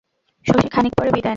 [0.45, 1.29] শশী খানিক পরে বিদায় নেয়।